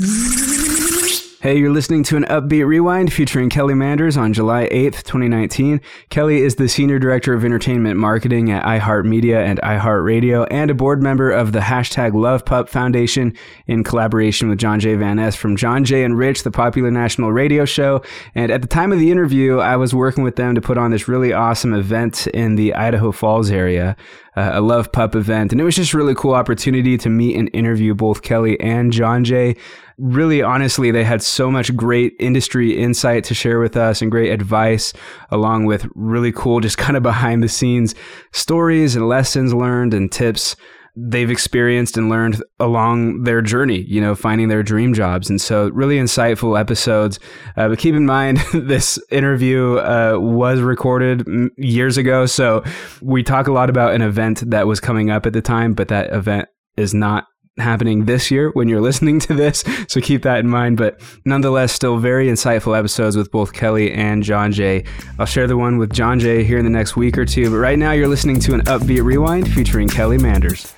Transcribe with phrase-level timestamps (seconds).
[0.00, 5.80] Hey, you're listening to an upbeat rewind featuring Kelly Manders on July 8th, 2019.
[6.08, 11.02] Kelly is the Senior Director of Entertainment Marketing at iHeartMedia and iHeartRadio and a board
[11.02, 13.34] member of the hashtag Love Pup Foundation
[13.66, 14.94] in collaboration with John J.
[14.94, 18.02] Van Es from John Jay and Rich, the popular national radio show.
[18.36, 20.92] And at the time of the interview, I was working with them to put on
[20.92, 23.96] this really awesome event in the Idaho Falls area
[24.38, 25.50] uh, a Love Pup event.
[25.50, 28.92] And it was just a really cool opportunity to meet and interview both Kelly and
[28.92, 29.56] John Jay
[29.98, 34.30] really honestly, they had so much great industry insight to share with us and great
[34.30, 34.92] advice,
[35.30, 37.94] along with really cool, just kind of behind the scenes
[38.32, 40.56] stories and lessons learned and tips
[41.00, 45.30] they've experienced and learned along their journey, you know, finding their dream jobs.
[45.30, 47.20] And so, really insightful episodes.
[47.56, 51.26] Uh, but keep in mind, this interview uh, was recorded
[51.56, 52.26] years ago.
[52.26, 52.64] So,
[53.00, 55.88] we talk a lot about an event that was coming up at the time, but
[55.88, 57.26] that event is not
[57.60, 59.64] happening this year when you're listening to this.
[59.88, 60.76] So keep that in mind.
[60.76, 64.84] But nonetheless, still very insightful episodes with both Kelly and John Jay.
[65.18, 67.50] I'll share the one with John Jay here in the next week or two.
[67.50, 70.74] But right now, you're listening to an upbeat rewind featuring Kelly Manders.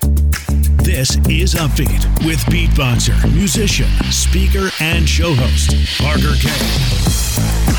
[0.82, 7.69] This is Upbeat with beat boxer, musician, speaker, and show host, Parker K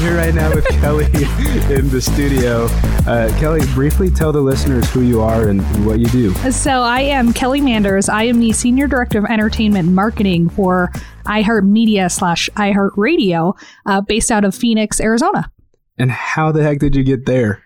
[0.00, 2.64] here right now with Kelly in the studio.
[3.06, 6.32] Uh, Kelly, briefly tell the listeners who you are and what you do.
[6.50, 8.08] So, I am Kelly Manders.
[8.08, 10.90] I am the Senior Director of Entertainment Marketing for
[11.26, 15.52] iHeartMedia slash iHeartRadio, uh, based out of Phoenix, Arizona.
[15.98, 17.62] And how the heck did you get there?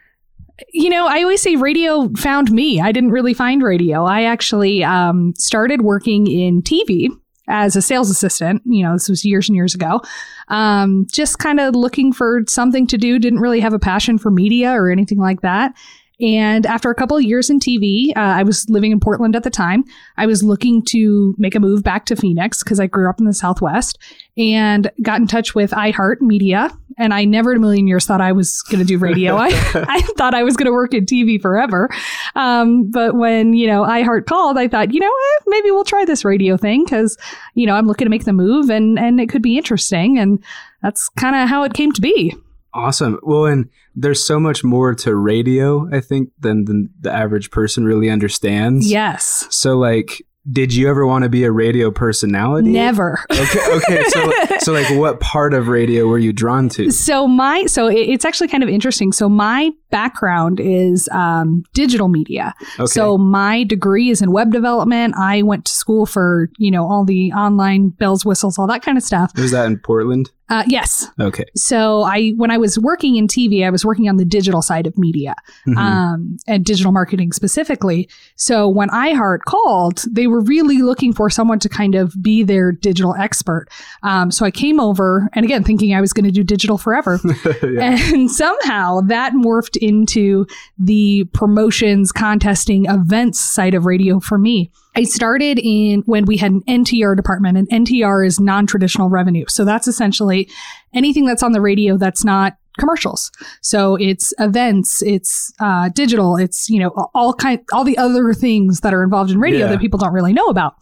[0.72, 2.80] you know, I always say radio found me.
[2.80, 4.04] I didn't really find radio.
[4.04, 7.08] I actually um, started working in TV
[7.48, 8.62] as a sales assistant.
[8.64, 10.00] You know, this was years and years ago.
[10.48, 13.18] Um, just kind of looking for something to do.
[13.18, 15.74] Didn't really have a passion for media or anything like that.
[16.20, 19.42] And after a couple of years in TV, uh, I was living in Portland at
[19.42, 19.84] the time.
[20.16, 23.26] I was looking to make a move back to Phoenix because I grew up in
[23.26, 23.98] the Southwest
[24.36, 26.70] and got in touch with iHeart Media.
[26.96, 29.36] And I never in a million years thought I was going to do radio.
[29.38, 31.90] I, I thought I was going to work in TV forever.
[32.36, 36.04] Um, but when, you know, iHeart called, I thought, you know, eh, maybe we'll try
[36.04, 37.18] this radio thing because,
[37.54, 40.18] you know, I'm looking to make the move and, and it could be interesting.
[40.18, 40.42] And
[40.82, 42.34] that's kind of how it came to be.
[42.74, 43.18] Awesome.
[43.22, 47.84] Well, and there's so much more to radio, I think, than, than the average person
[47.84, 48.90] really understands.
[48.90, 49.46] Yes.
[49.50, 52.70] So, like, did you ever want to be a radio personality?
[52.70, 53.24] Never.
[53.30, 53.76] Okay.
[53.76, 54.04] Okay.
[54.08, 56.90] So, so like, what part of radio were you drawn to?
[56.90, 59.12] So my, so it's actually kind of interesting.
[59.12, 62.52] So my background is um, digital media.
[62.80, 62.86] Okay.
[62.86, 65.14] So my degree is in web development.
[65.16, 68.98] I went to school for you know all the online bells, whistles, all that kind
[68.98, 69.30] of stuff.
[69.36, 70.32] Was that in Portland?
[70.50, 71.08] Uh, yes.
[71.18, 71.46] Okay.
[71.56, 74.86] So I, when I was working in TV, I was working on the digital side
[74.86, 75.34] of media
[75.66, 75.78] mm-hmm.
[75.78, 78.10] um, and digital marketing specifically.
[78.36, 82.72] So when iHeart called, they were really looking for someone to kind of be their
[82.72, 83.68] digital expert.
[84.02, 87.18] Um, so I came over, and again, thinking I was going to do digital forever,
[87.62, 87.96] yeah.
[88.12, 90.46] and somehow that morphed into
[90.78, 94.70] the promotions, contesting, events side of radio for me.
[94.96, 99.44] I started in when we had an NTR department, and NTR is non traditional revenue.
[99.48, 100.48] So that's essentially
[100.94, 103.30] anything that's on the radio that's not commercials.
[103.60, 108.80] So it's events, it's uh, digital, it's you know all kind, all the other things
[108.80, 109.72] that are involved in radio yeah.
[109.72, 110.74] that people don't really know about.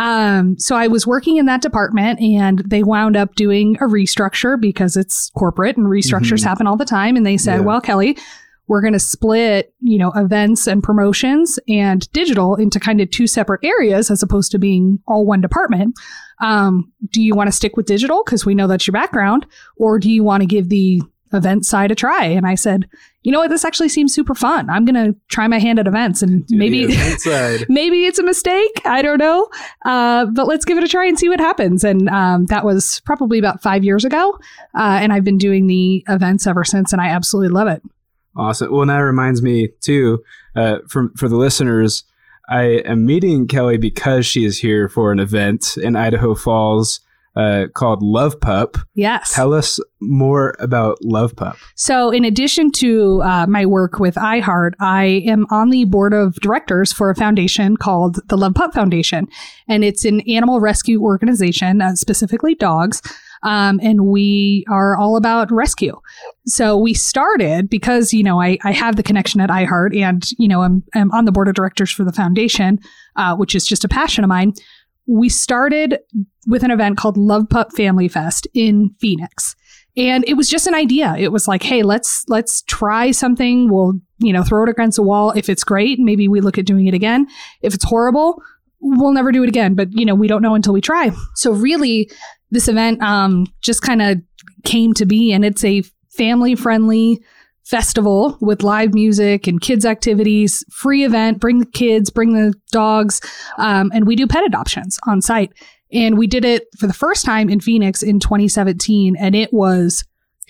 [0.00, 4.58] Um, so I was working in that department and they wound up doing a restructure
[4.58, 6.48] because it's corporate and restructures mm-hmm.
[6.48, 7.16] happen all the time.
[7.16, 7.66] And they said, yeah.
[7.66, 8.16] well, Kelly,
[8.66, 13.26] we're going to split, you know, events and promotions and digital into kind of two
[13.26, 15.94] separate areas as opposed to being all one department.
[16.40, 19.44] Um, do you want to stick with digital because we know that's your background,
[19.76, 21.02] or do you want to give the
[21.32, 22.24] event side a try.
[22.24, 22.88] And I said,
[23.22, 24.70] you know what, this actually seems super fun.
[24.70, 26.86] I'm gonna try my hand at events and maybe
[27.68, 28.80] maybe it's a mistake.
[28.84, 29.48] I don't know.
[29.84, 31.84] Uh, but let's give it a try and see what happens.
[31.84, 34.38] And um, that was probably about five years ago.
[34.74, 37.82] Uh, and I've been doing the events ever since, and I absolutely love it.
[38.36, 38.72] Awesome.
[38.72, 40.22] Well, that reminds me too,
[40.56, 42.04] uh, for for the listeners,
[42.48, 47.00] I am meeting Kelly because she is here for an event in Idaho Falls
[47.40, 48.76] uh, called Love Pup.
[48.94, 49.34] Yes.
[49.34, 51.56] Tell us more about Love Pup.
[51.74, 56.34] So, in addition to uh, my work with iHeart, I am on the board of
[56.36, 59.26] directors for a foundation called the Love Pup Foundation.
[59.68, 63.00] And it's an animal rescue organization, uh, specifically dogs.
[63.42, 65.98] Um, and we are all about rescue.
[66.44, 70.46] So we started because, you know, I, I have the connection at iHeart and, you
[70.46, 72.80] know, I'm, I'm on the board of directors for the foundation,
[73.16, 74.52] uh, which is just a passion of mine
[75.10, 75.98] we started
[76.46, 79.56] with an event called Love Pup Family Fest in Phoenix.
[79.96, 81.16] And it was just an idea.
[81.18, 83.68] It was like, hey, let's let's try something.
[83.68, 85.32] We'll, you know, throw it against a wall.
[85.32, 87.26] If it's great, maybe we look at doing it again.
[87.60, 88.40] If it's horrible,
[88.80, 89.74] we'll never do it again.
[89.74, 91.10] But you know, we don't know until we try.
[91.34, 92.08] So really,
[92.52, 94.18] this event um, just kind of
[94.62, 97.20] came to be, and it's a family friendly
[97.70, 103.20] festival with live music and kids activities free event bring the kids bring the dogs
[103.58, 105.52] um, and we do pet adoptions on site.
[105.92, 110.04] And we did it for the first time in phoenix in 2017 and it was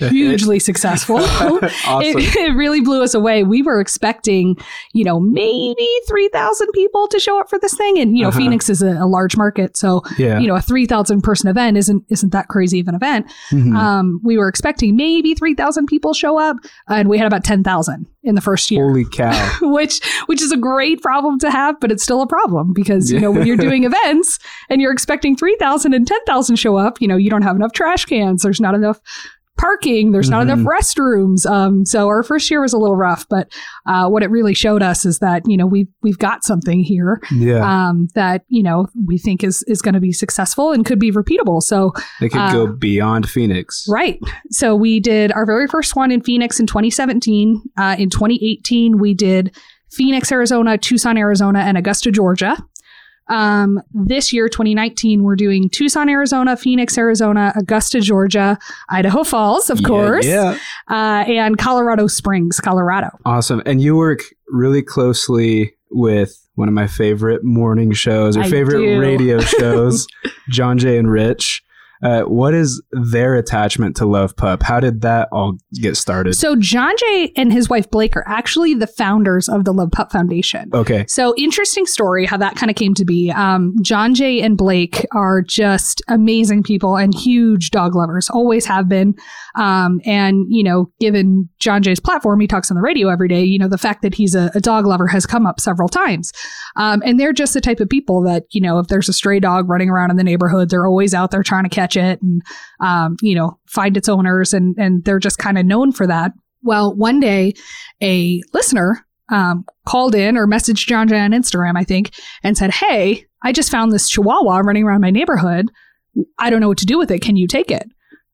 [0.09, 1.17] hugely successful.
[1.21, 1.71] awesome.
[2.03, 3.43] it, it really blew us away.
[3.45, 4.57] We were expecting,
[4.93, 7.99] you know, maybe 3,000 people to show up for this thing.
[7.99, 8.39] And, you know, Uh-huh.
[8.39, 9.77] Phoenix is a, a large market.
[9.77, 10.39] So, yeah.
[10.39, 13.27] you know, a 3,000 person event isn't, isn't that crazy of an event.
[13.51, 13.75] Mhm.
[13.77, 16.57] Um, we were expecting maybe 3,000 people show up
[16.89, 18.87] and we had about 10,000 in the first year.
[18.87, 19.51] Holy cow.
[19.63, 23.19] which which is a great problem to have, but it's still a problem because you
[23.19, 24.39] know when you're doing events
[24.69, 28.05] and you're expecting 3,000 and 10,000 show up, you know you don't have enough trash
[28.05, 29.01] cans, there's not enough
[29.61, 30.53] parking, there's not Mhm.
[30.53, 31.49] enough restrooms.
[31.51, 33.49] Um, so our first year was a little rough, but
[33.87, 37.21] uh, what it really showed us is that you know we we've got something here
[37.31, 37.61] Yeah.
[37.91, 41.13] um, that you know we think is is going to be successful and could be
[41.13, 41.63] repeatable.
[41.63, 43.87] So they could uh, go beyond Phoenix.
[43.89, 44.19] Right.
[44.51, 47.61] So we did our very first one in Phoenix in 2017.
[47.77, 49.55] Uh, in 2018, we did
[49.91, 52.57] Phoenix, Arizona, Tucson, Arizona, and Augusta, Georgia.
[53.31, 59.81] Um, this year, 2019, we're doing Tucson, Arizona, Phoenix, Arizona, Augusta, Georgia, Idaho Falls, of
[59.81, 60.59] Yeah, course, Yeah.
[60.91, 63.09] Uh, and Colorado Springs, Colorado.
[63.25, 63.63] Awesome.
[63.65, 68.81] And you work really closely with one of my favorite morning shows or I favorite
[68.81, 69.01] do.
[69.01, 70.07] radio shows,
[70.51, 71.63] John Jay and Rich.
[72.03, 74.63] Uh, what is their attachment to Love Pup?
[74.63, 76.35] How did that all get started?
[76.35, 80.11] So John Jay and his wife Blake are actually the founders of the Love Pup
[80.11, 80.71] Foundation.
[80.73, 81.05] okay.
[81.09, 83.31] So interesting story how that kind of came to be.
[83.31, 88.89] Um, John Jay and Blake are just amazing people and huge dog lovers, always have
[88.89, 89.15] been.
[89.57, 93.43] Um, and you know, given John Jay's platform, he talks on the radio every day.
[93.43, 96.33] You know, the fact that he's a, a dog lover has come up several times.
[96.77, 99.41] Um, and they're just the type of people that you know, if there's a stray
[99.41, 102.43] dog running around in the neighborhood, they're always out there trying to catch it and
[102.81, 106.33] um, you know find its owners, and and they're just kind of known for that.
[106.63, 107.55] Well, one day,
[108.03, 112.73] a listener um, called in or messaged John Jay on Instagram, I think, and said,
[112.73, 115.71] Hey, I just found this chihuahua running around my neighborhood.
[116.39, 117.21] I don't know what to do with it.
[117.21, 117.89] Can you take it?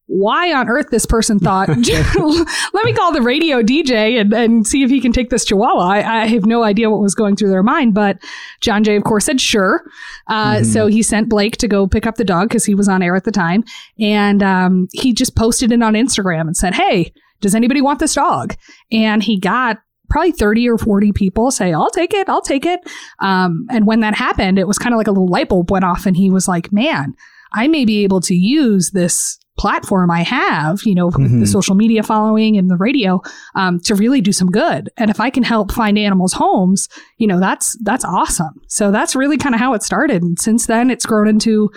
[0.07, 1.67] Why on earth this person thought,
[2.73, 5.81] let me call the radio DJ and, and see if he can take this chihuahua?
[5.85, 8.17] I, I have no idea what was going through their mind, but
[8.61, 9.83] John Jay, of course, said sure.
[10.27, 10.65] Uh, Mhm.
[10.65, 13.15] So he sent Blake to go pick up the dog because he was on air
[13.15, 13.63] at the time.
[13.99, 17.11] And um, he just posted it on Instagram and said, Hey,
[17.41, 18.55] does anybody want this dog?
[18.91, 19.77] And he got
[20.09, 22.79] probably 30 or 40 people say, I'll take it, I'll take it.
[23.19, 25.83] Um, and when that happened, it was kind of like a little light bulb went
[25.83, 27.13] off, and he was like, Man,
[27.51, 31.75] I may be able to use this platform I have, you know, with the social
[31.75, 33.21] media following and the radio,
[33.55, 34.89] um, to really do some good.
[34.97, 36.87] And if I can help find animals homes,
[37.17, 38.61] you know, that's that's awesome.
[38.67, 40.21] So that's really kind of how it started.
[40.21, 41.71] And since then, it's grown into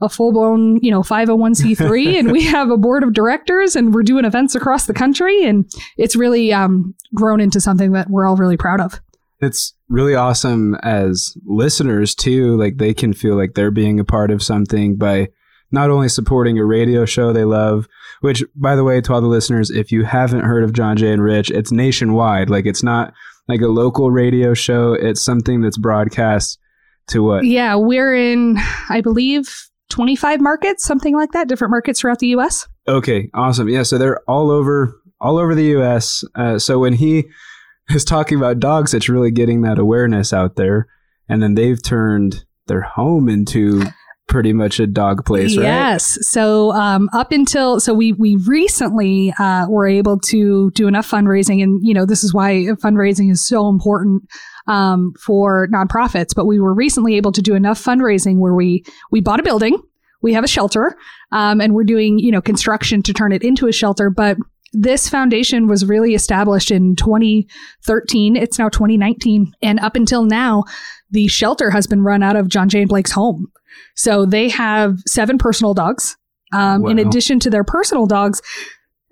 [0.00, 4.02] a full blown, you know, 501c3 and we have a board of directors and we're
[4.02, 8.36] doing events across the country and it's really um, grown into something that we're all
[8.36, 9.00] really proud of.
[9.40, 12.56] It's really awesome as listeners too.
[12.56, 15.28] Like they can feel like they're being a part of something by
[15.70, 17.88] not only supporting a radio show they love,
[18.20, 21.12] which by the way, to all the listeners, if you haven't heard of John Jay
[21.12, 22.50] and Rich, it's nationwide.
[22.50, 23.12] Like it's not
[23.48, 24.94] like a local radio show.
[24.94, 26.58] It's something that's broadcast
[27.08, 27.44] to what?
[27.44, 28.56] Yeah, we're in,
[28.88, 32.66] I believe, 25 markets, something like that, different markets throughout the US.
[32.88, 33.68] Okay, awesome.
[33.68, 36.24] Yeah, so they're all over all over the U.S.
[36.34, 37.24] Uh, so when he
[37.90, 40.88] is talking about dogs, it's really getting that awareness out there,
[41.28, 43.82] and then they've turned their home into
[44.28, 45.64] pretty much a dog place, right?
[45.64, 46.18] Yes.
[46.22, 51.62] So um, up until so we we recently uh, were able to do enough fundraising,
[51.62, 54.22] and you know this is why fundraising is so important
[54.66, 56.34] um, for nonprofits.
[56.34, 59.80] But we were recently able to do enough fundraising where we we bought a building,
[60.22, 60.96] we have a shelter,
[61.32, 64.36] um, and we're doing you know construction to turn it into a shelter, but.
[64.76, 68.34] This foundation was really established in 2013.
[68.34, 69.52] It's now 2019.
[69.62, 70.64] And up until now,
[71.12, 73.52] the shelter has been run out of John Jay and Blake's home.
[73.96, 76.16] So they have seven personal dogs.
[76.52, 78.40] Um, In addition to their personal dogs,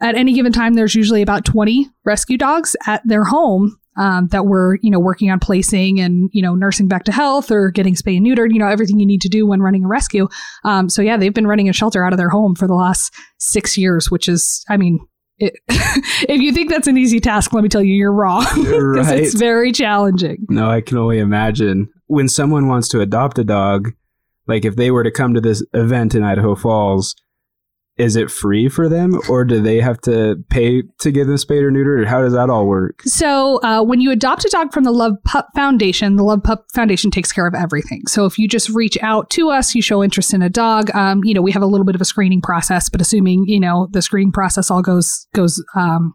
[0.01, 4.47] at any given time, there's usually about 20 rescue dogs at their home um, that
[4.47, 7.95] we're, you know, working on placing and, you know, nursing back to health or getting
[7.95, 10.29] spay and neutered, you know, everything you need to do when running a rescue.
[10.65, 13.15] Um, so yeah, they've been running a shelter out of their home for the last
[13.39, 14.99] six years, which is, I mean,
[15.39, 18.47] it, if you think that's an easy task, let me tell you, you're wrong.
[18.73, 19.19] Right.
[19.19, 20.47] it's very challenging.
[20.49, 23.93] No, I can only imagine when someone wants to adopt a dog.
[24.47, 27.15] Like if they were to come to this event in Idaho Falls,
[27.99, 31.63] is it free for them or do they have to pay to get them spayed
[31.63, 34.73] or neutered or how does that all work So, uh, when you adopt a dog
[34.73, 38.03] from the Love Pup Foundation, the Love Pup Foundation takes care of everything.
[38.09, 40.91] So, if you just reach out to us, you show interest in a dog.
[40.95, 43.61] Um, you know, we have a little bit of a screening process, but assuming you
[43.61, 46.15] know the screening process all goes goes um,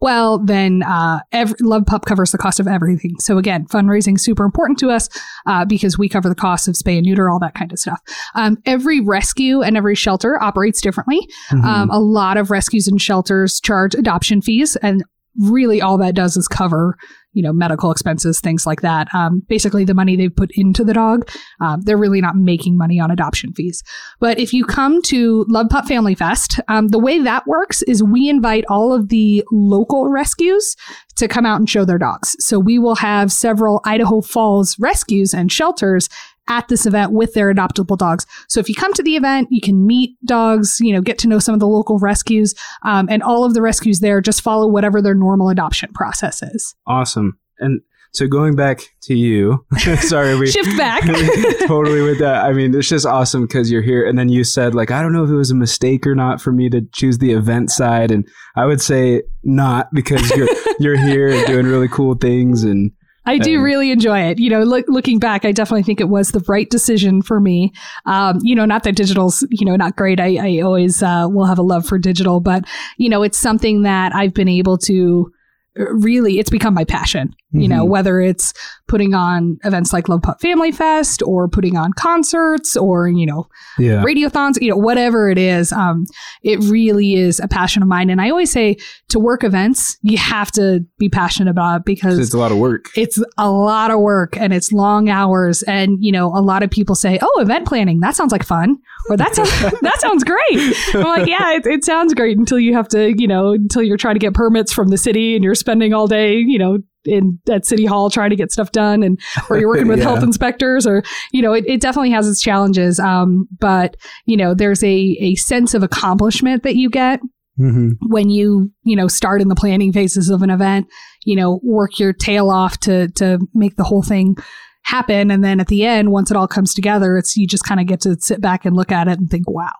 [0.00, 3.14] well, then uh, every, Love Pup covers the cost of everything.
[3.18, 5.08] So again, fundraising is super important to us
[5.46, 8.00] uh, because we cover the cost of spay and neuter, all that kind of stuff.
[8.34, 11.20] Um, every rescue and every shelter operates differently.
[11.50, 11.64] Mm-hmm.
[11.64, 15.02] Um, a lot of rescues and shelters charge adoption fees, and
[15.38, 16.96] really all that does is cover
[17.36, 19.06] you know medical expenses things like that.
[19.14, 21.28] Um, basically the money they put into the dog
[21.60, 23.82] um, they're really not making money on adoption fees.
[24.18, 28.02] But if you come to love pup family fest um, the way that works is
[28.02, 30.76] we invite all of the local rescues
[31.16, 32.36] to come out and show their dogs.
[32.40, 36.08] So we will have several idaho falls rescues and shelters
[36.48, 38.26] at this event with their adoptable dogs.
[38.48, 41.28] So if you come to the event, you can meet dogs, you know, get to
[41.28, 44.68] know some of the local rescues, um, and all of the rescues there just follow
[44.68, 46.74] whatever their normal adoption process is.
[46.86, 47.80] awesome and
[48.12, 49.64] so going back to you
[50.00, 51.02] sorry we Shift back.
[51.66, 54.74] totally with that i mean it's just awesome because you're here and then you said
[54.74, 57.18] like i don't know if it was a mistake or not for me to choose
[57.18, 58.26] the event side and
[58.56, 60.48] i would say not because you're
[60.78, 62.90] you're here and doing really cool things and
[63.26, 64.38] I do really enjoy it.
[64.38, 67.72] You know, look, looking back, I definitely think it was the right decision for me.
[68.04, 70.20] Um, you know, not that digital's, you know, not great.
[70.20, 72.64] I, I always uh, will have a love for digital, but,
[72.96, 75.32] you know, it's something that I've been able to
[75.78, 77.34] uh, really, it's become my passion.
[77.60, 77.88] You know, Mhm.
[77.88, 78.52] whether it's
[78.88, 83.46] putting on events like Love Pup Family Fest or putting on concerts or, you know,
[83.78, 86.04] yeah radiothons, you know, whatever it is, um,
[86.42, 88.10] it really is a passion of mine.
[88.10, 88.76] And I always say
[89.08, 92.58] to work events, you have to be passionate about it because it's a lot of
[92.58, 95.62] work it's a lot of work and it's long hours.
[95.64, 98.76] And, you know, a lot of people say, oh, event planning, that sounds like fun.
[99.10, 99.50] Or that sounds,
[99.82, 100.74] that sounds great.
[100.94, 103.96] I'm like, yeah, it, it sounds great until you have to, you know, until you're
[103.96, 107.38] trying to get permits from the city and you're spending all day, you know, in
[107.50, 110.06] at city hall trying to get stuff done and or you're working with Yeah.
[110.06, 113.96] health inspectors or you know it, it definitely has its challenges um but
[114.26, 117.20] you know there's a a sense of accomplishment that you get
[117.58, 117.90] mm-hmm.
[118.08, 120.86] when you you know start in the planning phases of an event
[121.24, 124.36] you know work your tail off to to make the whole thing
[124.84, 127.80] happen and then at the end once it all comes together it's you just kind
[127.80, 129.72] of get to sit back and look at it and think wow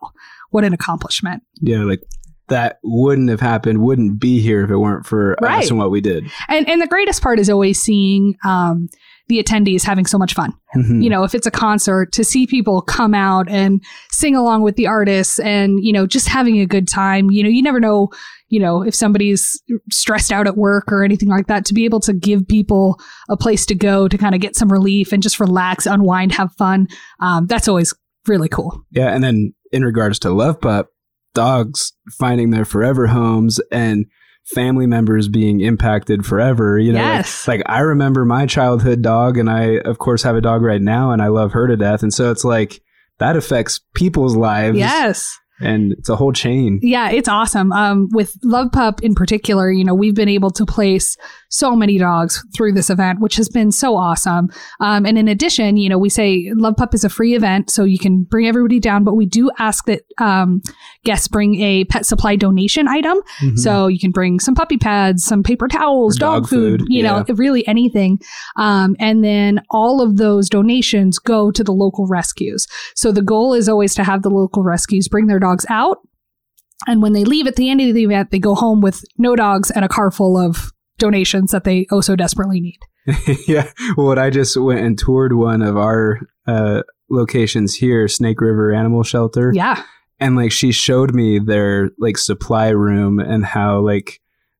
[0.49, 2.01] what an accomplishment yeah like
[2.49, 5.63] that wouldn't have happened wouldn't be here if it weren't for Right.
[5.63, 8.87] us and what we did and and the greatest part is always seeing um
[9.29, 11.03] the attendees having so much fun Mhm.
[11.03, 14.75] you know if it's a concert to see people come out and sing along with
[14.77, 18.09] the artists and you know just having a good time you know you never know
[18.49, 19.61] you know if somebody's
[19.91, 23.35] stressed out at work or anything like that to be able to give people a
[23.35, 26.87] place to go to kind of get some relief and just relax unwind have fun
[27.19, 27.93] um, that's always
[28.27, 30.87] really cool Yeah, and then in regards to Love Pup,
[31.37, 34.05] dogs finding their forever homes and
[34.55, 36.79] family members being impacted forever.
[36.79, 36.99] You know,
[37.47, 40.81] like- like, I remember my childhood dog, and I of course have a dog right
[40.81, 42.01] now, and I love her to death.
[42.03, 42.81] And so it's like
[43.19, 44.77] that affects people's lives.
[44.77, 46.79] yes and it's a whole chain.
[46.83, 47.71] Yeah, it's awesome.
[47.71, 51.17] Um, with Love Pup in particular, you know, we've been able to place
[51.49, 54.49] so many dogs through this event, which has been so awesome.
[54.79, 57.83] Um, and in addition, you know, we say Love Pup is a free event, so
[57.83, 60.61] you can bring everybody down, but we do ask that um,
[61.03, 63.17] guests bring a pet supply donation item.
[63.41, 63.57] Mhm.
[63.57, 67.03] So you can bring some puppy pads, some paper towels, dog, dog food, food, you
[67.03, 68.19] know, really anything.
[68.55, 72.67] Um, and then all of those donations go to the local rescues.
[72.95, 75.99] So the goal is always to have the local rescues bring their dogs out.
[76.85, 79.35] And when they leave at the end of the event, they go home with no
[79.35, 82.79] dogs and a car full of donations that they oh so desperately need.
[83.47, 83.71] yeah.
[83.95, 88.73] Well, what I just went and toured one of our uh, locations here, Snake River
[88.73, 89.51] Animal Shelter.
[89.53, 89.81] Yeah.
[90.19, 94.19] and like she showed me their like supply room and how like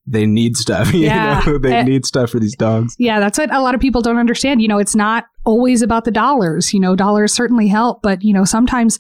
[0.10, 1.42] they need stuff you Yeah.
[1.46, 1.84] know they Eh.
[1.84, 4.62] need stuff for these dogs Yeah, that's what a lot of people don't understand.
[4.62, 6.74] You know, it's not always about the dollars.
[6.74, 9.00] You know, dollars certainly help, but you know, sometimes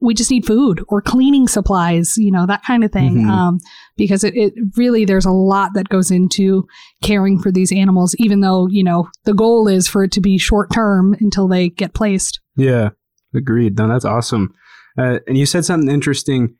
[0.00, 3.16] we just need food or cleaning supplies, you know, that kind of thing.
[3.24, 3.28] Mhm.
[3.28, 3.58] Um,
[3.96, 6.66] because it, it really, there's a lot that goes into
[7.02, 10.38] caring for these animals, even though, you know, the goal is for it to be
[10.38, 12.40] short term until they get placed.
[12.56, 12.90] yeah
[13.34, 14.54] agreed no that's awesome
[14.96, 16.54] uh, and you said something interesting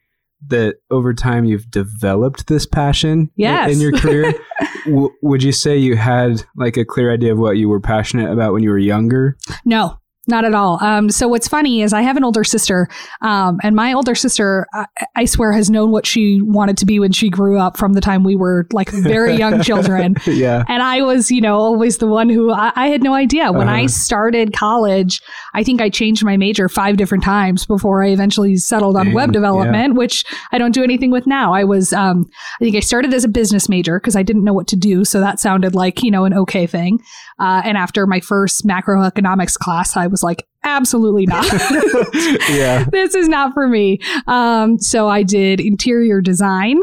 [0.48, 3.72] that over time you've developed this passion Yes.
[3.72, 4.34] in your career
[4.84, 8.30] w- would you say you had like a clear idea of what you were passionate
[8.30, 10.82] about when you were younger No, Not at all.
[10.82, 12.88] Um, so what's funny is I have an older sister,
[13.20, 16.98] um, and my older sister, I, I, swear, has known what she wanted to be
[16.98, 20.16] when she grew up from the time we were like very young children.
[20.26, 20.64] yeah.
[20.66, 23.52] And I was, you know, always the one who I, I had no idea.
[23.52, 23.76] When uh-huh.
[23.76, 25.20] I started college,
[25.52, 29.32] I think I changed my major five different times before I eventually settled on web
[29.32, 29.98] development, yeah.
[29.98, 31.52] which I don't do anything with now.
[31.52, 32.28] I was, um,
[32.60, 35.04] I think I started as a business major because I didn't know what to do.
[35.04, 37.00] So that sounded like, you know, an okay thing.
[37.38, 41.44] Uh, and after my first macroeconomics class, I was like, absolutely not.
[42.48, 42.84] yeah.
[42.92, 43.98] This is not for me.
[44.28, 46.80] Um, so I did interior design.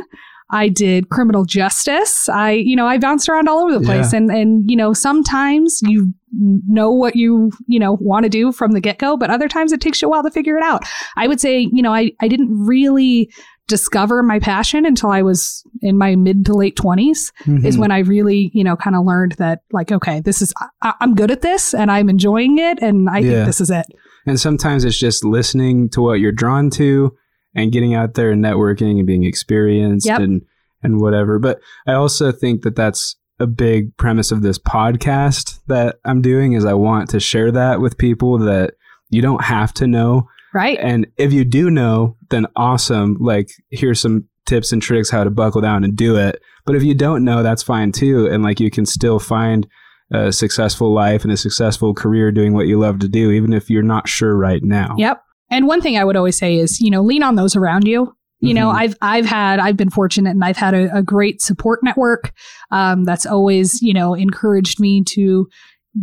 [0.49, 2.27] I did criminal justice.
[2.27, 4.11] I, you know, I bounced around all over the place.
[4.11, 4.17] Yeah.
[4.17, 8.73] And, and, you know, sometimes you know what you, you know, want to do from
[8.73, 10.83] the get go, but other times it takes you a while to figure it out.
[11.15, 13.31] I would say, you know, I, I didn't really
[13.71, 17.65] discover my passion until I was in my mid to late 20s mm-hmm.
[17.65, 20.93] is when I really, you know, kind of learned that like, okay, this is, I,
[20.99, 22.79] am good at this and I'm enjoying it.
[22.81, 23.31] And I yeah.
[23.31, 23.85] think this is it.
[24.27, 27.15] And sometimes it's just listening to what you're drawn to
[27.55, 30.19] and getting out there and networking and being experienced yep.
[30.19, 30.41] and,
[30.83, 31.39] and whatever.
[31.39, 36.53] But I also think that that's a big premise of this podcast that I'm doing
[36.53, 38.73] is I want to share that with people that
[39.09, 40.77] you don't have to know Right.
[40.79, 43.17] And if you do know, then awesome.
[43.19, 46.41] Like, here's some tips and tricks how to buckle down and do it.
[46.65, 48.27] But if you don't know, that's fine too.
[48.27, 49.67] And like, you can still find
[50.13, 53.69] a successful life and a successful career doing what you love to do, even if
[53.69, 54.95] you're not sure right now.
[54.97, 55.23] Yep.
[55.49, 58.13] And one thing I would always say is, you know, lean on those around you.
[58.39, 58.55] You mm-hmm.
[58.55, 62.33] know, I've I've had I've been fortunate and I've had a, a great support network
[62.71, 65.47] um, that's always you know encouraged me to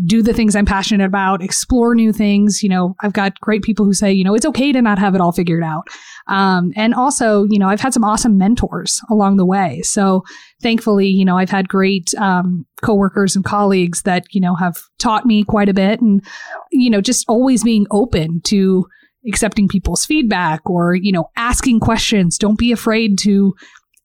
[0.04, 2.62] do the things I'm passionate about, explore new things.
[2.62, 5.14] You know, I've got great people who say, you know, it's okay to not have
[5.14, 5.88] it all figured out.
[6.26, 9.80] Um, and also, you know, I've had some awesome mentors along the way.
[9.82, 10.24] So
[10.60, 15.24] thankfully, you know, I've had great um, coworkers and colleagues that, you know, have taught
[15.24, 16.22] me quite a bit and,
[16.70, 18.86] you know, just always being open to
[19.26, 22.36] accepting people's feedback or, you know, asking questions.
[22.36, 23.54] Don't be afraid to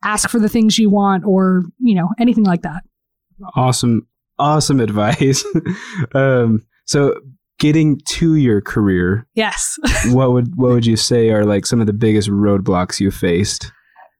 [0.01, 2.83] ask for the things you want or, you know, anything like that.
[3.55, 4.07] Awesome
[4.39, 5.43] awesome advice.
[6.13, 7.15] um, so
[7.59, 9.77] getting to your career, yes.
[10.07, 13.71] what would what would you say are like some of the biggest roadblocks you faced?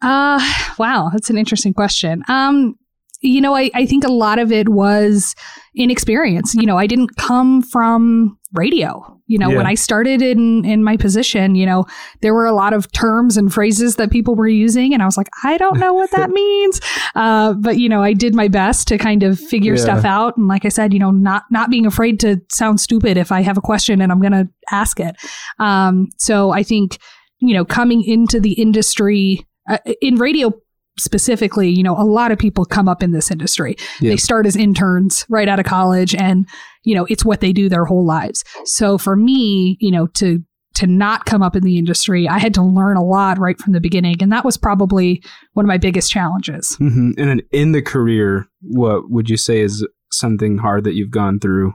[0.02, 0.40] Uh,
[0.78, 2.24] wow, that's an interesting question.
[2.28, 2.76] Um,
[3.24, 5.34] you know, I, I think a lot of it was
[5.76, 6.54] inexperience.
[6.54, 9.20] You know, I didn't come from radio.
[9.26, 9.58] You know, yeah.
[9.58, 11.86] when I started in in my position, you know,
[12.22, 15.18] there were a lot of terms and phrases that people were using, and I was
[15.18, 16.82] like, I don't know what that means.
[17.16, 19.82] Uh, but you know, I did my best to kind of figure yeah.
[19.82, 23.18] stuff out, and like I said, you know, not not being afraid to sound stupid
[23.18, 25.16] if I have a question and I'm going to ask it.
[25.60, 27.00] Um, so I think
[27.44, 30.52] you know, coming into the industry uh, in radio
[30.98, 33.76] specifically, you know, a lot of people come up in this industry.
[34.00, 36.48] They start as interns right out of college and,
[36.84, 38.44] you know, it's what they do their whole lives.
[38.66, 40.44] So for me, you know, to
[40.76, 43.74] to not come up in the industry, I had to learn a lot right from
[43.74, 46.76] the beginning, and that was probably one of my biggest challenges.
[46.80, 47.12] Mm-hmm.
[47.18, 51.40] And then in the career, what would you say is something hard that you've gone
[51.40, 51.74] through?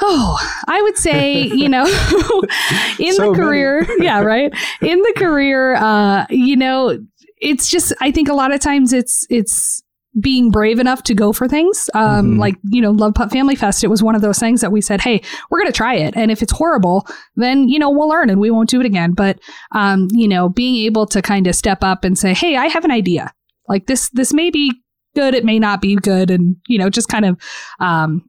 [0.00, 1.84] Oh, I would say, you know,
[2.98, 4.52] in so the career, yeah, right.
[4.82, 6.98] In the career, uh, you know,
[7.38, 9.82] it's just I think a lot of times it's it's
[10.18, 11.90] being brave enough to go for things.
[11.94, 12.40] Um, mm-hmm.
[12.40, 14.80] Like, you know, Love Pup Family Fest, it was one of those things that we
[14.80, 16.16] said, hey, we're going to try it.
[16.16, 17.06] And if it's horrible,
[17.36, 19.12] then, you know, we'll learn and we won't do it again.
[19.12, 19.38] But,
[19.72, 22.84] um, you know, being able to kind of step up and say, hey, I have
[22.84, 23.32] an idea.
[23.68, 24.72] Like this, this may be
[25.14, 26.30] good, it may not be good.
[26.30, 27.38] And, you know, just kind of,
[27.78, 28.28] um,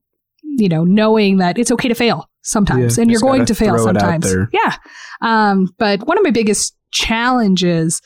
[0.57, 3.77] you know, knowing that it's okay to fail sometimes yeah, and you're going to fail
[3.77, 4.33] sometimes.
[4.51, 4.75] Yeah.
[5.21, 8.01] Um, but one of my biggest challenges,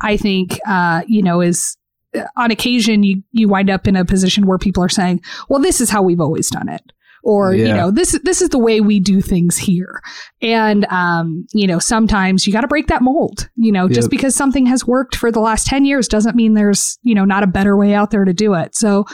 [0.00, 1.76] I think, uh, you know, is
[2.14, 5.60] uh, on occasion you you wind up in a position where people are saying, "Well,
[5.60, 7.68] this is how we've always done it." Or yeah.
[7.68, 10.00] you know this this is the way we do things here,
[10.40, 13.48] and um, you know sometimes you got to break that mold.
[13.56, 13.94] You know, yep.
[13.94, 17.24] just because something has worked for the last ten years doesn't mean there's you know
[17.24, 18.74] not a better way out there to do it.
[18.74, 19.04] So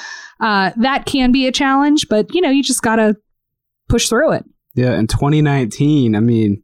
[0.40, 3.16] uh, that can be a challenge, but you know you just got to
[3.88, 4.44] push through it.
[4.74, 6.63] Yeah, in 2019, I mean,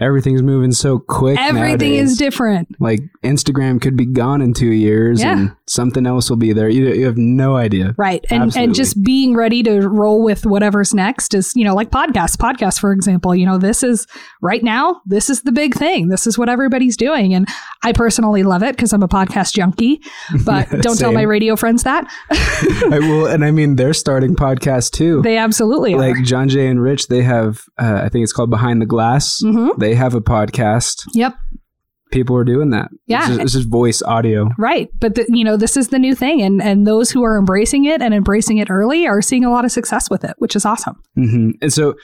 [0.00, 1.38] everything's moving so quick.
[1.38, 2.12] Everything nowadays.
[2.12, 2.68] is different.
[2.80, 5.38] Like Instagram could be gone in two years, yeah.
[5.38, 6.68] and something else will be there.
[6.68, 8.24] You, you have no idea, right?
[8.30, 8.64] And Absolutely.
[8.64, 12.36] and just being ready to roll with whatever's next is you know like podcasts.
[12.36, 14.06] Podcasts, for example, you know this is
[14.42, 15.00] right now.
[15.06, 16.08] This is the big thing.
[16.08, 17.48] This is what everybody's doing, and
[17.82, 20.00] I personally love it because I'm a podcast junkie.
[20.44, 22.10] But don't tell my radio friends that.
[22.30, 25.22] I will, and I mean they're starting podcasts too.
[25.22, 26.22] They absolutely like are.
[26.22, 27.08] John Jay and Rich.
[27.08, 29.40] They have, uh, I think it's called Behind the Glass.
[29.42, 29.80] Mm-hmm.
[29.84, 31.04] They have a podcast.
[31.12, 31.34] Yep
[32.14, 32.90] people are doing that.
[33.06, 34.88] Yeah, this is, this is, voice audio, right?
[35.00, 37.84] But the, you know, this is the new thing, and and those who are embracing
[37.84, 40.64] it and embracing it early are seeing a lot of success with it, which is
[40.64, 41.02] awesome.
[41.18, 41.50] Mm-hmm.
[41.60, 41.96] And so,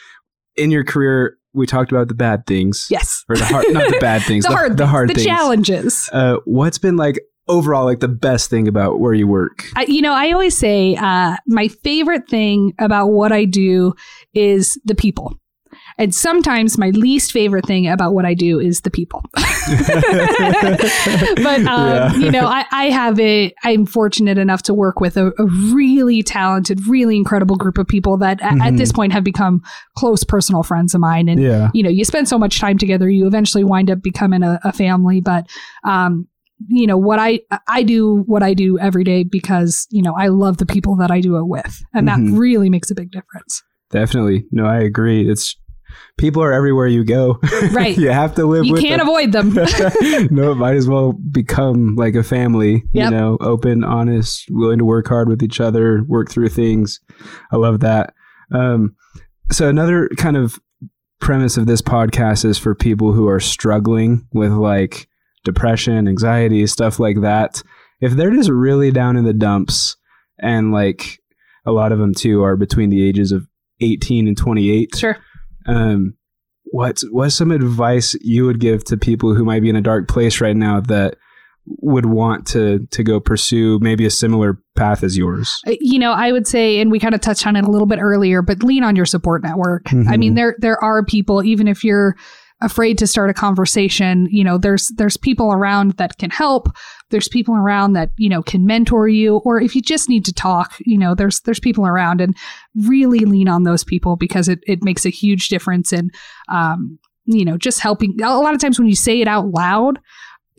[0.56, 2.88] in your career, we talked about the bad things.
[2.90, 3.24] Yes.
[3.28, 5.26] Or the hard, not the bad things, the, hard, the things, hard the things.
[5.26, 6.10] challenges.
[6.12, 9.64] Uh, what's been like overall like the best thing about where you work?
[9.76, 13.94] I, you know, I always say uh, my favorite thing about what I do
[14.34, 15.39] is the people.
[15.98, 19.24] And sometimes my least favorite thing about what I do is the people.
[19.34, 22.14] but, um, Yeah.
[22.14, 26.22] you know, I, I have a, I'm fortunate enough to work with a, a really
[26.22, 29.62] talented, really incredible group of people that a- at this point have become
[29.96, 31.28] close personal friends of mine.
[31.28, 31.70] And, Yeah.
[31.74, 34.72] you know, you spend so much time together, you eventually wind up becoming a, a
[34.72, 35.20] family.
[35.20, 35.48] But,
[35.84, 36.26] um,
[36.68, 40.28] you know, what I, I do what I do every day because, you know, I
[40.28, 41.82] love the people that I do it with.
[41.94, 42.38] And that Mhm.
[42.38, 43.62] really makes a big difference.
[43.90, 44.44] Definitely.
[44.52, 45.28] No, I agree.
[45.28, 45.56] It's
[46.18, 47.38] people are everywhere you go.
[47.72, 47.96] Right.
[47.96, 49.08] you have to live You can't them.
[49.08, 49.54] avoid them.
[50.30, 53.04] no, it might as well become like a family, Yep.
[53.04, 57.00] you know, open, honest, willing to work hard with each other, work through things.
[57.52, 58.12] I love that.
[58.52, 58.96] Um,
[59.52, 60.58] so another kind of
[61.20, 65.06] premise of this podcast is for people who are struggling with like
[65.44, 67.62] depression, anxiety, stuff like that.
[68.00, 69.96] If they're just really down in the dumps
[70.38, 71.18] and like
[71.66, 73.46] a lot of them too are between the ages of
[73.80, 75.16] 18 and 28 sure.
[75.66, 76.14] Um,
[76.64, 80.08] what's what's some advice you would give to people who might be in a dark
[80.08, 81.16] place right now that
[81.66, 85.52] would want to to go pursue maybe a similar path as yours?
[85.66, 87.86] Uh, You know, I would say, and we kind of touched on it a little
[87.86, 89.82] bit earlier, but lean on your support network.
[89.92, 90.18] I Mhm.
[90.18, 92.16] mean, there there are people, even if you're
[92.62, 96.68] afraid to start a conversation, you know, there's there's people around that can help.
[97.10, 100.32] There's people around that you know can mentor you, or if you just need to
[100.32, 102.36] talk, you know, there's there's people around, and
[102.74, 106.10] really lean on those people because it it makes a huge difference in,
[106.48, 108.16] um, you know, just helping.
[108.22, 109.98] A lot of times when you say it out loud.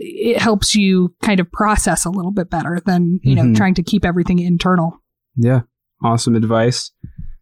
[0.04, 3.56] It helps you kind of process a little bit better than you know Mhm.
[3.56, 5.00] trying to keep everything internal.
[5.36, 5.62] Yeah,
[6.04, 6.92] awesome advice.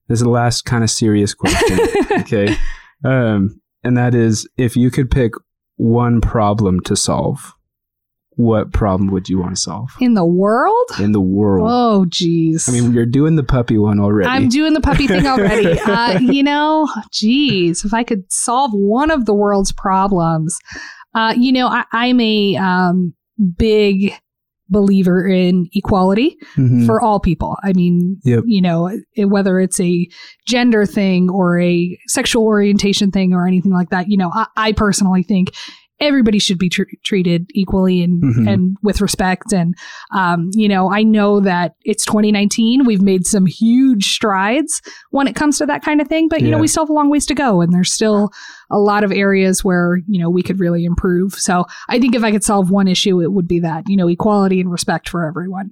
[0.10, 1.80] This is the last kind of serious question.
[2.19, 2.58] okay,
[3.06, 5.34] um, and that is if you could pick
[5.78, 7.54] one problem to solve,
[8.32, 10.89] what problem would you want to solve In the world?
[11.00, 11.68] in the world?
[11.70, 12.70] Oh, jeez.
[12.70, 14.30] I mean, you're doing the puppy one already.
[14.30, 15.78] I'm doing the puppy thing already.
[15.86, 20.58] uh, you know, jeez, if I could solve one of the world's problems,
[21.13, 23.13] uh, you know, I, I'm a um,
[23.58, 24.13] big
[24.69, 26.86] believer in equality Mhm.
[26.86, 27.55] for all people.
[27.63, 28.43] I mean, Yep.
[28.45, 30.08] you know, it, whether it's a
[30.47, 34.71] gender thing or a sexual orientation thing or anything like that, you know, I, I
[34.73, 35.51] personally think
[36.00, 38.50] everybody should be tr- treated equally and, Mhm.
[38.54, 39.52] and with respect.
[39.54, 39.76] And,
[40.14, 42.86] um, you know, I know that it's 2019.
[42.86, 44.82] We've made some huge strides
[45.12, 46.94] when it comes to that kind of thing, but, you know, we still have a
[46.94, 47.62] long ways to go.
[47.62, 48.32] And there's still
[48.72, 51.34] a lot of areas where, you know, we could really improve.
[51.34, 54.08] So I think if I could solve one issue, it would be that, you know,
[54.08, 55.72] equality and respect for everyone.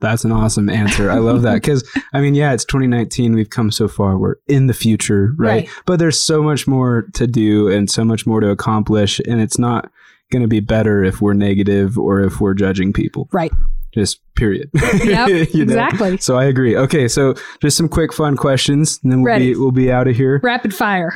[0.00, 1.10] That's an awesome answer.
[1.10, 3.34] I love that because I mean, yeah, it's 2019.
[3.34, 4.18] We've come so far.
[4.18, 5.66] We're in the future, right?
[5.66, 5.68] Right.
[5.86, 9.58] But there's so much more to do and so much more to accomplish, and it's
[9.58, 9.90] not
[10.30, 13.28] going to be better if we're negative or if we're judging people.
[13.32, 13.52] Right.
[13.92, 14.70] Just period.
[15.04, 15.28] Yep.
[15.54, 15.72] You know?
[15.72, 16.16] exactly.
[16.18, 16.76] So I agree.
[16.76, 19.54] Okay, so just some quick fun questions, and then we'll Ready.
[19.54, 20.40] be we'll be out of here.
[20.42, 21.12] Rapid fire.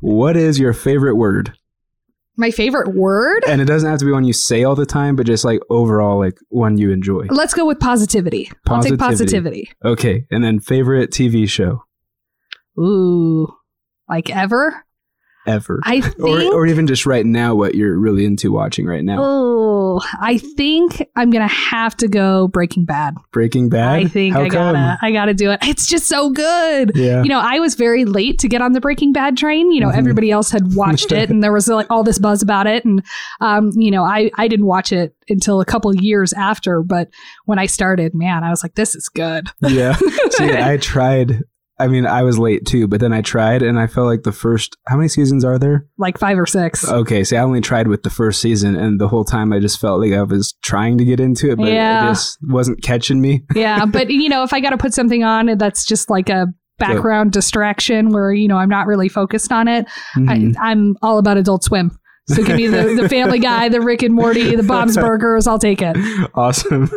[0.00, 1.52] what is your favorite word?
[2.38, 3.44] My favorite word?
[3.48, 5.60] And it doesn't have to be one you say all the time, but just like
[5.70, 7.26] overall, like one you enjoy.
[7.30, 8.50] Let's go with positivity.
[8.68, 9.68] I'll take Positivity.
[9.68, 9.70] positivity.
[9.84, 11.82] Okay, and then favorite TV show
[12.78, 13.48] Ooh.
[14.08, 14.84] Like ever?
[15.46, 15.80] Ever.
[15.84, 16.18] I think
[16.52, 20.38] or, or even just right now what you're really into watching right now Oh, I
[20.38, 23.14] think I'm gonna have to go Breaking Bad.
[23.32, 24.74] breaking bad I think How I come?
[24.74, 25.60] gotta I gotta do it.
[25.62, 26.92] It's just so good.
[26.94, 29.70] yeah You know, I was very late to get on the Breaking Bad train.
[29.72, 29.96] You know, Mhm.
[29.98, 32.84] everybody else had watched it, and there was like all this buzz about it.
[32.84, 33.02] And
[33.40, 36.82] um, you know, I I didn't watch it until a couple years after.
[36.82, 37.08] But
[37.46, 39.48] when I started, man, I was like, this is good.
[39.60, 39.94] yeah
[40.30, 41.40] see i tried
[41.78, 44.32] i mean i was late too but then i tried and i felt like the
[44.32, 46.88] first how many seasons are there like five or six.
[46.88, 49.78] okay see i only tried with the first season and the whole time i just
[49.80, 52.06] felt like i was trying to get into it but Yeah.
[52.06, 55.22] it just wasn't catching me yeah, but you know, if I got to put something
[55.24, 56.46] on that's just like a
[56.78, 59.86] background distraction where you know I'm not really focused on it,
[60.16, 60.54] Mhm.
[60.58, 61.98] I, I'm all about Adult Swim.
[62.28, 65.46] So give me the, the Family Guy, the Rick and Morty, the Bob's Burgers.
[65.46, 65.96] I'll take it.
[66.34, 66.90] awesome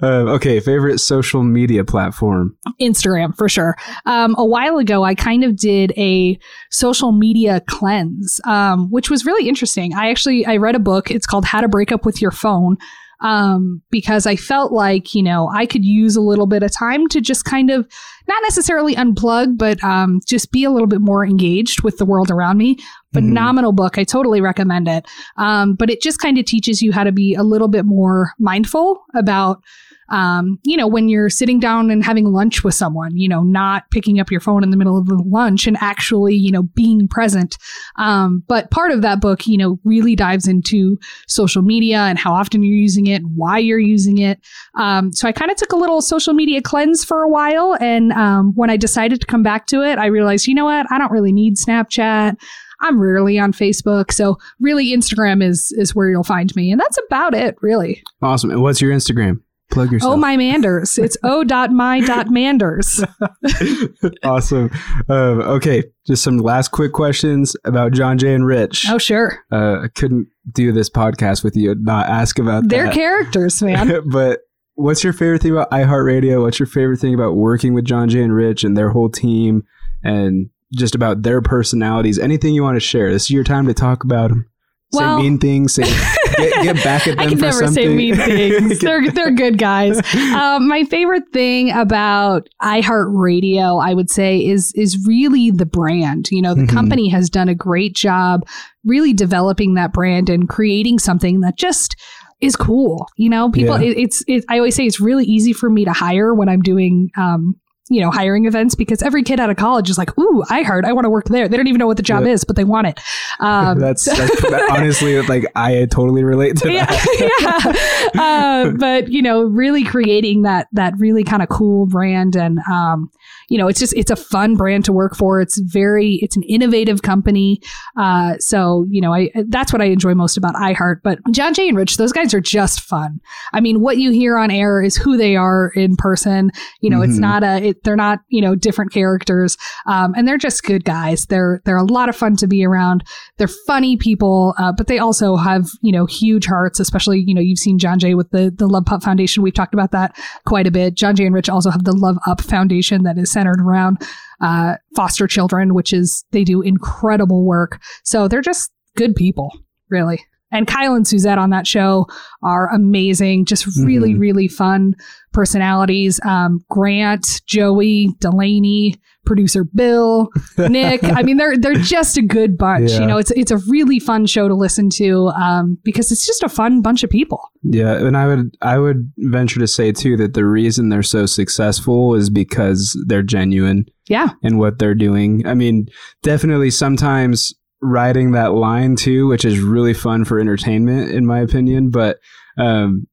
[0.00, 3.76] um, okay favorite social media platform Instagram for sure.
[4.06, 6.38] Um, a while ago, I kind of did a
[6.70, 9.94] social media cleanse, um, which was really interesting.
[9.94, 11.10] I actually I read a book.
[11.10, 12.76] It's called How to Break Up with Your Phone.
[13.22, 17.06] Um, because I felt like, you know, I could use a little bit of time
[17.08, 17.86] to just kind of
[18.26, 22.30] not necessarily unplug, but um, just be a little bit more engaged with the world
[22.30, 22.78] around me.
[23.12, 23.98] Phenomenal book.
[23.98, 25.06] I totally recommend it.
[25.36, 28.32] Um, but it just kind of teaches you how to be a little bit more
[28.38, 29.62] mindful about
[30.10, 33.84] um, you know, when you're sitting down and having lunch with someone, you know, not
[33.90, 37.06] picking up your phone in the middle of the lunch and actually, you know, being
[37.06, 37.56] present.
[37.96, 42.32] Um, but part of that book, you know, really dives into social media and how
[42.32, 44.40] often you're using it, why you're using it.
[44.74, 47.76] Um, so I kind of took a little social media cleanse for a while.
[47.80, 50.86] And um, when I decided to come back to it, I realized, you know what?
[50.90, 52.36] I don't really need Snapchat.
[52.80, 56.98] I'm rarely on Facebook, so really Instagram is is where you'll find me, and that's
[57.06, 58.02] about it, really.
[58.22, 58.50] Awesome.
[58.50, 59.40] And what's your Instagram?
[59.70, 60.14] Plug yourself.
[60.14, 60.98] Oh my Manders.
[60.98, 63.04] It's o dot my dot Manders.
[64.24, 64.70] awesome.
[65.08, 68.86] Um, okay, just some last quick questions about John Jay and Rich.
[68.90, 69.38] Oh sure.
[69.52, 72.94] Uh, I couldn't do this podcast with you and not ask about They're that.
[72.94, 74.02] characters, man.
[74.10, 74.40] but
[74.74, 76.42] what's your favorite thing about iHeartRadio?
[76.42, 79.62] What's your favorite thing about working with John Jay and Rich and their whole team
[80.02, 82.18] and just about their personalities?
[82.18, 83.12] Anything you want to share?
[83.12, 84.46] This is your time to talk about them.
[84.92, 85.74] Well- say mean things.
[85.74, 85.82] Say
[86.36, 87.74] get, get back at them I can for never something.
[87.74, 88.80] say mean things.
[88.80, 90.00] they're they're good guys.
[90.34, 96.28] Um, my favorite thing about iHeartRadio, I would say, is is really the brand.
[96.30, 96.68] You know, the Mhm.
[96.70, 98.42] company has done a great job
[98.84, 101.94] really developing that brand and creating something that just
[102.40, 103.06] is cool.
[103.16, 103.80] You know, people.
[103.80, 103.90] Yeah.
[103.90, 104.24] It, it's.
[104.26, 107.10] It, I always say it's really easy for me to hire when I'm doing.
[107.16, 107.56] Um,
[107.90, 110.84] you know, hiring events because every kid out of college is like, "Ooh, I heard
[110.84, 112.32] I want to work there." They don't even know what the job Yeah.
[112.32, 113.00] is, but they want it.
[113.40, 118.10] Um, that's, that's honestly like I totally relate to yeah, that.
[118.14, 118.22] yeah.
[118.22, 123.10] Uh, but you know, really creating that that really kind of cool brand, and um,
[123.48, 125.40] you know, it's just it's a fun brand to work for.
[125.40, 127.60] It's very it's an innovative company.
[127.96, 131.00] Uh, so you know, I that's what I enjoy most about iHeart.
[131.02, 133.20] But John Jay and Rich, those guys are just fun.
[133.52, 136.50] I mean, what you hear on air is who they are in person.
[136.80, 137.20] You know, it's Mhm.
[137.20, 141.26] not a it, they're not you know different characters, um, and they're just good guys.
[141.26, 143.04] They're they're a lot of fun to be around.
[143.38, 146.80] They're funny people, uh, but they also have you know huge hearts.
[146.80, 149.42] Especially you know you've seen John Jay with the the Love Pup Foundation.
[149.42, 150.16] We've talked about that
[150.46, 150.94] quite a bit.
[150.94, 153.98] John Jay and Rich also have the Love Up Foundation that is centered around
[154.40, 157.80] uh, foster children, which is they do incredible work.
[158.04, 159.50] So they're just good people,
[159.88, 160.20] really.
[160.52, 162.06] And Kyle and Suzette on that show
[162.42, 164.20] are amazing, just really, Mhm.
[164.20, 164.94] really fun
[165.32, 166.20] personalities.
[166.24, 168.94] Um, Grant, Joey, Delaney,
[169.26, 171.04] producer Bill, Nick.
[171.04, 172.90] I mean, they're they're just a good bunch.
[172.90, 173.00] Yeah.
[173.00, 176.42] You know, it's it's a really fun show to listen to um, because it's just
[176.42, 177.40] a fun bunch of people.
[177.62, 181.26] Yeah, and I would I would venture to say too that the reason they're so
[181.26, 185.46] successful is because they're genuine Yeah, in what they're doing.
[185.46, 185.86] I mean,
[186.22, 191.90] definitely sometimes riding that line too, which is really fun for entertainment in my opinion,
[191.90, 192.18] but
[192.58, 193.06] um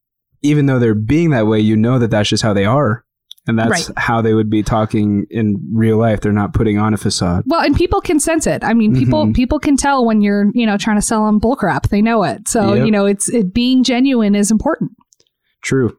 [0.44, 3.04] even though they're being that way, you know that that's just how they are.
[3.48, 3.98] And that's Right.
[3.98, 6.20] how they would be talking in real life.
[6.20, 7.44] They're not putting on a facade.
[7.48, 8.62] well, and people can sense it.
[8.64, 9.34] I mean, people Mhm.
[9.34, 11.88] people can tell when you're you know trying to sell them bullcrap.
[11.90, 12.48] They know it.
[12.50, 12.86] So Yep.
[12.86, 14.92] you know, it's it being genuine is important.
[15.64, 15.96] True.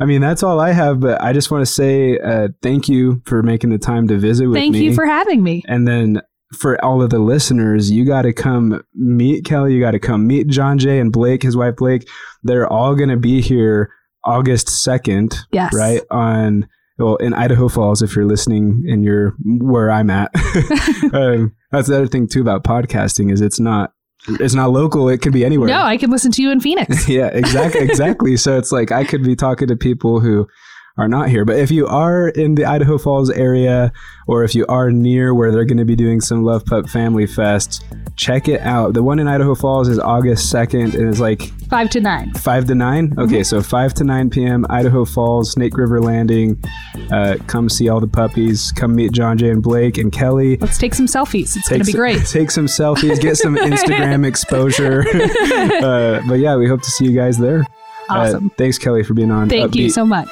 [0.00, 3.20] I mean, that's all I have, but I just want to say uh, thank you
[3.24, 4.84] for making the time to visit with Thank me.
[4.84, 5.62] you for having me.
[5.68, 6.20] And then
[6.58, 9.74] for all of the listeners, you got to come meet Kelly.
[9.74, 12.08] You got to come meet John Jay and Blake, his wife Blake.
[12.42, 13.92] They're all going to be here
[14.24, 15.72] August 2nd, Yes.
[15.74, 16.02] right?
[16.10, 20.30] On, well, in Idaho Falls, if you're listening and you're where I'm at.
[21.14, 23.92] um, that's the other thing, too, about podcasting is it's not.
[24.28, 25.08] It's not local.
[25.08, 25.68] It could be anywhere.
[25.68, 27.08] No, I can listen to you in Phoenix.
[27.08, 28.36] yeah, exactly, exactly.
[28.36, 30.46] so it's like I could be talking to people who
[31.00, 31.44] are not here.
[31.44, 33.90] But if you are in the Idaho Falls area,
[34.26, 37.26] or if you are near where they're going to be doing some Love Pup Family
[37.26, 37.84] Fest,
[38.16, 38.92] check it out.
[38.94, 42.32] The one in Idaho Falls is August second, and it's like Five to nine.
[42.34, 43.14] five to nine.
[43.18, 44.66] Okay, so five to nine p.m.
[44.68, 46.62] Idaho Falls, Snake River Landing.
[47.10, 48.70] Uh, come see all the puppies.
[48.72, 50.58] Come meet John Jay and Blake and Kelly.
[50.58, 51.56] Let's take some selfies.
[51.56, 52.24] It's going to be great.
[52.26, 55.04] Take some selfies, get some Instagram exposure.
[55.82, 57.60] uh, but yeah, we hope to see you guys there.
[58.08, 58.50] Uh, Awesome.
[58.58, 59.48] thanks, Kelly, for being on.
[59.48, 60.28] Thank you so much.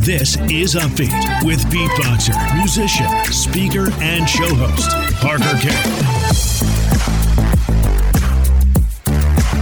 [0.00, 5.70] This is Upbeat with beatboxer, musician, speaker, and show host, Parker K.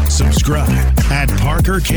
[0.08, 0.68] Subscribe
[1.10, 1.96] at parkerk.co.